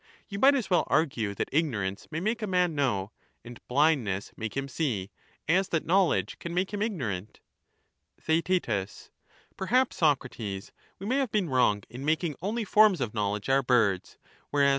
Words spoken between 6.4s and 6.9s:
make him